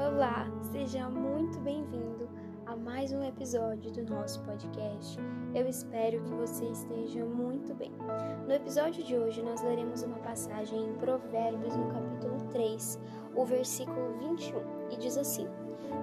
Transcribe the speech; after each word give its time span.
Olá, 0.00 0.46
seja 0.72 1.10
muito 1.10 1.60
bem-vindo 1.60 2.26
a 2.64 2.74
mais 2.74 3.12
um 3.12 3.22
episódio 3.22 3.92
do 3.92 4.02
nosso 4.04 4.42
podcast. 4.44 5.18
Eu 5.54 5.68
espero 5.68 6.22
que 6.22 6.32
você 6.32 6.64
esteja 6.64 7.22
muito 7.22 7.74
bem. 7.74 7.92
No 8.46 8.54
episódio 8.54 9.04
de 9.04 9.14
hoje, 9.14 9.42
nós 9.42 9.60
leremos 9.62 10.02
uma 10.02 10.16
passagem 10.20 10.86
em 10.86 10.94
Provérbios, 10.94 11.76
no 11.76 11.92
capítulo 11.92 12.38
3, 12.50 12.98
o 13.34 13.44
versículo 13.44 14.14
21, 14.20 14.90
e 14.90 14.96
diz 14.96 15.18
assim: 15.18 15.46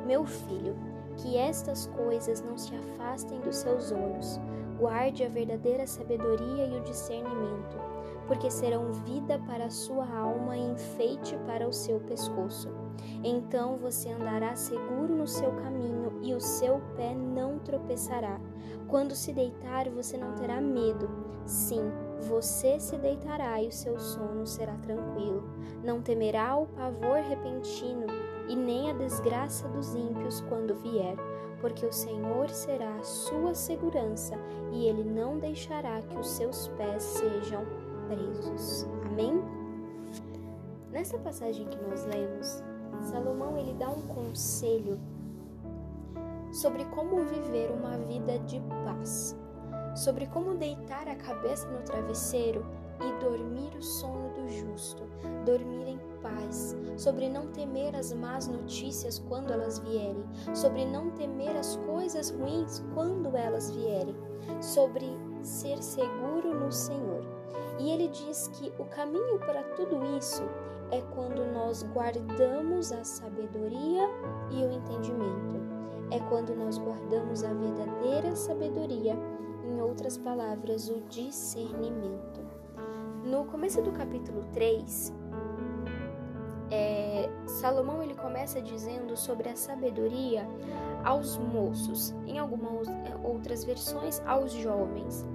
Meu 0.05 0.25
filho, 0.25 0.75
que 1.15 1.35
estas 1.35 1.87
coisas 1.87 2.39
não 2.43 2.55
se 2.55 2.75
afastem 2.75 3.41
dos 3.41 3.55
seus 3.55 3.91
olhos, 3.91 4.39
guarde 4.77 5.23
a 5.23 5.29
verdadeira 5.29 5.87
sabedoria 5.87 6.67
e 6.67 6.79
o 6.79 6.83
discernimento, 6.83 7.75
porque 8.27 8.51
serão 8.51 8.91
vida 8.91 9.39
para 9.47 9.65
a 9.65 9.69
sua 9.69 10.07
alma 10.07 10.57
e 10.57 10.71
enfeite 10.71 11.37
para 11.45 11.67
o 11.67 11.73
seu 11.73 11.99
pescoço. 12.01 12.69
Então 13.23 13.77
você 13.77 14.09
andará 14.09 14.55
seguro 14.55 15.15
no 15.15 15.27
seu 15.27 15.51
caminho 15.53 16.19
e 16.21 16.33
o 16.33 16.41
seu 16.41 16.81
pé 16.95 17.15
não 17.15 17.59
tropeçará. 17.59 18.39
Quando 18.87 19.15
se 19.15 19.33
deitar, 19.33 19.89
você 19.89 20.17
não 20.17 20.33
terá 20.33 20.61
medo. 20.61 21.09
Sim, 21.45 21.91
você 22.21 22.79
se 22.79 22.97
deitará 22.97 23.61
e 23.61 23.67
o 23.67 23.71
seu 23.71 23.99
sono 23.99 24.45
será 24.45 24.75
tranquilo. 24.77 25.49
Não 25.83 26.01
temerá 26.01 26.55
o 26.57 26.67
pavor 26.67 27.17
repentino 27.17 28.07
e 28.47 28.55
nem 28.55 28.89
a 28.89 28.93
desgraça 28.93 29.67
dos 29.69 29.93
ímpios 29.93 30.41
quando 30.41 30.75
vier, 30.75 31.15
porque 31.59 31.85
o 31.85 31.91
Senhor 31.91 32.49
será 32.49 32.95
a 32.95 33.03
sua 33.03 33.53
segurança 33.53 34.35
e 34.71 34.85
ele 34.85 35.03
não 35.03 35.37
deixará 35.37 36.01
que 36.01 36.17
os 36.17 36.29
seus 36.29 36.67
pés 36.69 37.03
sejam 37.03 37.65
presos. 38.07 38.85
Amém? 39.05 39.41
Nessa 40.91 41.17
passagem 41.17 41.67
que 41.67 41.77
nós 41.83 42.05
lemos, 42.05 42.63
Salomão 43.01 43.57
ele 43.57 43.73
dá 43.73 43.89
um 43.89 44.01
conselho 44.07 44.99
sobre 46.51 46.85
como 46.85 47.25
viver 47.25 47.69
uma 47.71 47.97
vida 47.97 48.39
de 48.39 48.59
paz, 48.85 49.35
sobre 49.95 50.27
como 50.27 50.55
deitar 50.55 51.07
a 51.07 51.15
cabeça 51.15 51.67
no 51.67 51.81
travesseiro 51.81 52.65
e 52.99 53.23
dormir 53.23 53.75
o 53.77 53.81
sono 53.81 54.33
do 54.33 54.49
justo, 54.49 55.03
dormir 55.45 55.87
em 55.87 55.99
paz, 56.21 56.75
sobre 56.97 57.29
não 57.29 57.47
temer 57.47 57.95
as 57.95 58.11
más 58.13 58.47
notícias 58.47 59.19
quando 59.19 59.51
elas 59.51 59.79
vierem, 59.79 60.23
sobre 60.55 60.85
não 60.85 61.11
temer 61.11 61.55
as 61.55 61.75
coisas 61.75 62.31
ruins 62.31 62.83
quando 62.93 63.35
elas 63.35 63.69
vierem, 63.71 64.15
sobre 64.61 65.05
ser 65.47 65.81
seguro 65.81 66.53
no 66.53 66.71
Senhor. 66.71 67.23
E 67.79 67.89
ele 67.89 68.09
diz 68.09 68.49
que 68.49 68.71
o 68.77 68.85
caminho 68.85 69.39
para 69.39 69.63
tudo 69.75 70.03
isso 70.17 70.43
é 70.91 71.01
quando 71.13 71.45
nós 71.53 71.83
guardamos 71.83 72.91
a 72.91 73.03
sabedoria 73.03 74.09
e 74.51 74.63
o 74.63 74.71
entendimento. 74.71 75.57
É 76.11 76.19
quando 76.29 76.55
nós 76.55 76.77
guardamos 76.77 77.43
a 77.43 77.53
verdadeira 77.53 78.35
sabedoria, 78.35 79.15
em 79.65 79.81
outras 79.81 80.17
palavras, 80.17 80.89
o 80.89 81.01
discernimento. 81.09 82.45
No 83.23 83.45
começo 83.45 83.81
do 83.81 83.91
capítulo 83.91 84.41
3, 84.53 85.13
Salomão 87.45 88.01
ele 88.01 88.15
começa 88.15 88.61
dizendo 88.61 89.15
sobre 89.15 89.49
a 89.49 89.55
sabedoria 89.55 90.47
aos 91.03 91.37
moços, 91.37 92.15
em 92.25 92.39
algumas 92.39 92.87
outras 93.23 93.63
versões 93.63 94.21
aos 94.25 94.51
jovens. 94.51 95.25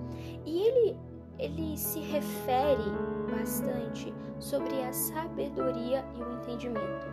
E 0.45 0.61
ele 0.61 0.97
ele 1.39 1.77
se 1.77 1.99
refere 1.99 2.85
bastante 3.31 4.15
sobre 4.39 4.83
a 4.83 4.93
sabedoria 4.93 6.05
e 6.15 6.23
o 6.23 6.33
entendimento. 6.35 7.11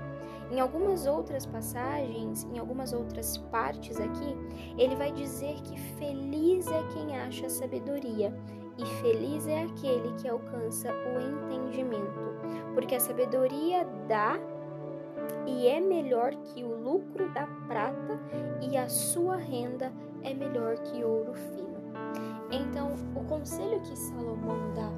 Em 0.51 0.59
algumas 0.59 1.05
outras 1.05 1.45
passagens, 1.45 2.43
em 2.51 2.57
algumas 2.59 2.91
outras 2.91 3.37
partes 3.37 3.99
aqui, 3.99 4.35
ele 4.77 4.95
vai 4.95 5.11
dizer 5.11 5.55
que 5.61 5.79
feliz 5.95 6.67
é 6.67 6.83
quem 6.93 7.17
acha 7.17 7.49
sabedoria 7.49 8.33
e 8.77 8.85
feliz 9.01 9.45
é 9.47 9.63
aquele 9.63 10.13
que 10.15 10.27
alcança 10.27 10.89
o 10.91 11.19
entendimento, 11.19 12.19
porque 12.73 12.95
a 12.95 12.99
sabedoria 12.99 13.85
dá 14.07 14.39
e 15.47 15.67
é 15.67 15.79
melhor 15.79 16.35
que 16.35 16.63
o 16.63 16.75
lucro 16.75 17.31
da 17.33 17.45
prata 17.67 18.19
e 18.61 18.77
a 18.77 18.87
sua 18.87 19.35
renda 19.35 19.91
é 20.23 20.33
melhor 20.33 20.77
que 20.77 21.03
ouro 21.03 21.33
fino. 21.33 21.79
Então, 22.51 22.95
o 23.15 23.23
conselho 23.25 23.79
que 23.81 23.95
Salomão 23.95 24.73
dá 24.73 24.89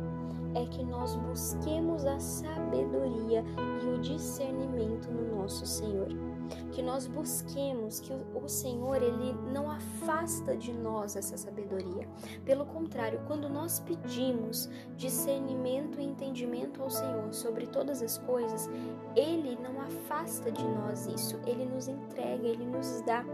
é 0.59 0.65
que 0.65 0.83
nós 0.83 1.15
busquemos 1.15 2.05
a 2.05 2.19
sabedoria 2.19 3.43
e 3.83 3.87
o 3.87 3.97
discernimento 3.99 4.80
nosso 5.51 5.65
Senhor. 5.65 6.07
Que 6.71 6.81
nós 6.81 7.07
busquemos 7.07 7.99
que 7.99 8.13
o 8.13 8.47
Senhor 8.47 9.01
ele 9.01 9.33
não 9.53 9.69
afasta 9.69 10.55
de 10.55 10.71
nós 10.73 11.15
essa 11.15 11.37
sabedoria. 11.37 12.07
Pelo 12.45 12.65
contrário, 12.65 13.21
quando 13.27 13.49
nós 13.49 13.79
pedimos 13.79 14.69
discernimento 14.95 15.99
e 15.99 16.05
entendimento 16.05 16.81
ao 16.81 16.89
Senhor 16.89 17.33
sobre 17.33 17.67
todas 17.67 18.01
as 18.01 18.17
coisas, 18.17 18.69
ele 19.15 19.57
não 19.61 19.81
afasta 19.81 20.51
de 20.51 20.63
nós 20.63 21.05
isso, 21.07 21.39
ele 21.45 21.65
nos 21.65 21.87
entrega, 21.87 22.47
ele 22.47 22.65
nos 22.65 23.01
dá, 23.01 23.25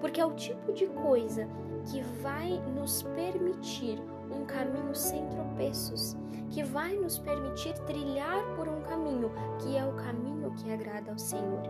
porque 0.00 0.20
é 0.20 0.26
o 0.26 0.34
tipo 0.34 0.72
de 0.72 0.86
coisa 0.86 1.48
que 1.90 2.02
vai 2.22 2.60
nos 2.74 3.02
permitir 3.02 4.00
um 4.32 4.44
caminho 4.44 4.94
sem 4.94 5.26
tropeços, 5.28 6.16
que 6.50 6.62
vai 6.64 6.96
nos 6.96 7.18
permitir 7.18 7.74
trilhar 7.80 8.42
por 8.56 8.68
um 8.68 8.80
caminho 8.82 9.30
que 9.60 9.76
é 9.76 9.84
o 9.84 9.92
caminho 9.92 10.50
que 10.56 10.72
agrada 10.72 11.12
ao 11.12 11.18
Senhor. 11.18 11.62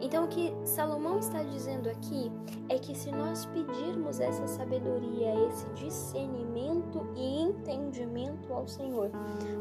Então, 0.00 0.24
o 0.24 0.28
que 0.28 0.52
Salomão 0.64 1.18
está 1.18 1.42
dizendo 1.42 1.88
aqui 1.88 2.32
é 2.68 2.78
que 2.78 2.94
se 2.94 3.10
nós 3.12 3.46
pedirmos 3.46 4.20
essa 4.20 4.46
sabedoria, 4.46 5.34
esse 5.48 5.66
discernimento 5.74 7.06
e 7.14 7.42
entendimento 7.42 8.52
ao 8.52 8.66
Senhor, 8.66 9.10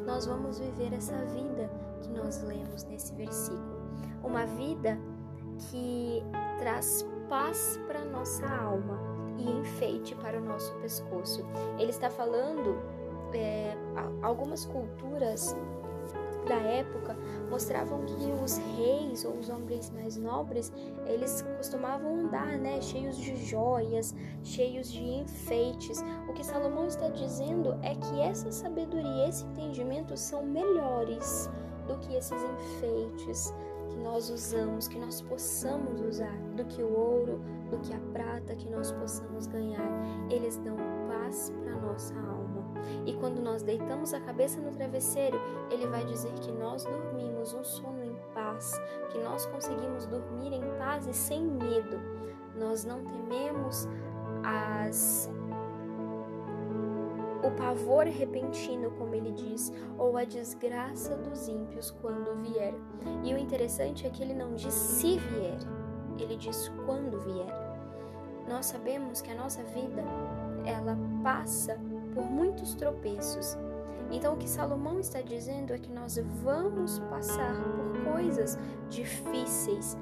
nós 0.06 0.26
vamos 0.26 0.60
viver 0.60 0.94
essa 0.94 1.18
vida 1.26 1.70
que 2.02 2.10
nós 2.10 2.42
lemos 2.42 2.84
nesse 2.86 3.14
versículo. 3.14 3.84
Uma 4.24 4.46
vida 4.46 4.98
que 5.70 6.24
traz 6.58 7.06
paz 7.30 7.80
para 7.88 8.04
nossa 8.06 8.48
alma 8.48 9.13
e 9.38 9.50
enfeite 9.50 10.16
para 10.16 10.40
o 10.40 10.42
nosso 10.42 10.74
pescoço. 10.76 11.46
Ele 11.80 11.90
está 11.90 12.10
falando, 12.10 12.82
é, 13.34 13.76
algumas 14.22 14.66
culturas 14.66 15.56
da 16.48 16.56
época 16.56 17.16
mostravam 17.50 18.04
que 18.06 18.32
os 18.44 18.58
reis 18.58 19.24
ou 19.24 19.38
os 19.38 19.50
homens 19.50 19.90
mais 19.92 20.18
nobres 20.18 20.72
eles 21.06 21.42
costumavam 21.58 22.20
andar 22.20 22.58
né 22.58 22.82
cheios 22.82 23.18
de 23.18 23.36
joias 23.46 24.14
cheios 24.44 24.92
de 24.92 25.02
enfeites 25.02 26.04
o 26.28 26.34
que 26.34 26.46
Salomão 26.46 26.88
está 26.88 27.08
dizendo 27.08 27.80
é 27.82 27.96
que 27.96 28.20
essa 28.20 28.52
sabedoria 28.52 29.30
esse 29.30 29.46
entendimento 29.46 30.18
são 30.18 30.46
melhores 30.46 31.50
do 31.88 31.98
que 32.00 32.16
esses 32.16 32.42
enfeites 32.44 33.54
que 33.94 34.00
nós 34.00 34.30
usamos, 34.30 34.88
que 34.88 34.98
nós 34.98 35.22
possamos 35.22 36.02
usar, 36.02 36.36
do 36.56 36.66
que 36.66 36.82
o 36.82 36.92
ouro, 36.92 37.40
do 37.70 37.78
que 37.80 37.94
a 37.94 38.00
prata 38.12 38.56
que 38.56 38.70
nós 38.70 38.92
possamos 38.92 39.46
ganhar. 39.48 39.88
Eles 40.30 40.58
dão 40.58 40.76
paz 41.08 41.54
para 41.62 41.76
nossa 41.76 42.14
alma. 42.16 42.64
E 43.06 43.14
quando 43.14 43.40
nós 43.40 43.62
deitamos 43.62 44.14
a 44.14 44.20
cabeça 44.20 44.60
no 44.60 44.72
travesseiro, 44.72 45.38
ele 45.70 45.88
vai 45.88 46.06
dizer 46.06 46.34
que 46.34 46.52
nós 46.52 46.84
dormimos 46.84 47.54
um 47.54 47.64
sono 47.64 48.04
em 48.04 48.16
paz, 48.34 48.74
que 49.12 49.20
nós 49.20 49.46
conseguimos 49.46 50.06
dormir 50.08 50.54
em 50.54 50.64
paz 50.78 51.08
e 51.08 51.14
sem 51.14 51.44
medo. 51.44 52.00
Nós 52.56 52.84
não 52.84 53.04
tememos 53.04 53.88
as 54.44 55.30
o 57.44 57.52
pavor 57.52 58.06
repentino, 58.06 58.92
como 58.92 59.14
ele 59.14 59.32
diz, 59.32 59.72
ou 59.98 60.18
a 60.18 60.24
desgraça 60.24 61.16
dos 61.18 61.48
ímpios 61.48 61.92
quando 61.92 62.42
vier. 62.42 62.74
E 63.24 63.34
o 63.34 63.38
interessante 63.38 64.08
é 64.08 64.10
que 64.10 64.24
ele 64.24 64.34
não 64.34 64.56
diz 64.56 64.74
se 64.74 65.18
vier, 65.18 65.60
ele 66.18 66.38
diz 66.38 66.72
quando 66.86 67.20
vier. 67.20 67.64
Nós 68.48 68.66
sabemos 68.68 69.22
que 69.22 69.32
a 69.32 69.36
nossa 69.36 69.64
vida, 69.64 70.04
ela 70.66 70.98
passa 71.24 71.78
por 72.14 72.24
muitos 72.24 72.74
tropeços. 72.76 73.58
Então 74.12 74.34
o 74.34 74.38
que 74.38 74.50
Salomão 74.50 75.00
está 75.00 75.22
dizendo 75.22 75.74
é 75.74 75.78
que 75.78 75.92
nós 75.92 76.18
vamos 76.44 77.00
passar 77.00 77.56
por 77.56 78.14
coisas 78.14 78.60
difíceis, 78.90 79.98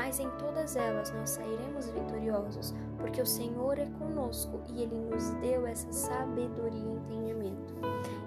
mas 0.00 0.18
em 0.18 0.30
todas 0.38 0.76
elas 0.76 1.12
nós 1.12 1.28
sairemos 1.28 1.90
vitoriosos, 1.90 2.74
porque 2.96 3.20
o 3.20 3.26
Senhor 3.26 3.78
é 3.78 3.84
conosco 3.98 4.62
e 4.72 4.82
Ele 4.82 4.94
nos 4.94 5.28
deu 5.42 5.66
essa 5.66 5.92
sabedoria 5.92 6.80
e 6.80 6.94
entendimento. 6.94 7.74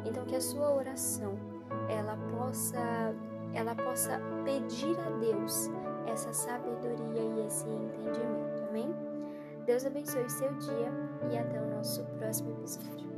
Então 0.06 0.24
que 0.24 0.36
a 0.36 0.42
sua 0.42 0.72
oração 0.72 1.34
ela 1.90 2.16
possa 2.38 3.16
ela 3.56 3.74
possa 3.74 4.20
pedir 4.46 4.96
a 5.00 5.10
Deus 5.18 5.72
essa 6.06 6.31
sabedoria 6.31 7.22
e 7.22 7.48
esse 7.48 7.68
entendimento. 7.68 8.64
Amém? 8.69 8.94
Deus 9.66 9.84
abençoe 9.84 10.30
seu 10.30 10.54
dia 10.54 10.92
e 11.31 11.38
até 11.38 11.60
o 11.60 11.76
nosso 11.76 12.04
próximo 12.19 12.52
episódio. 12.52 13.12